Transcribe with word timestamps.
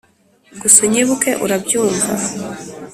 gusa 0.61 0.77
unyibuke; 0.85 1.31
urabyumva 1.43 2.11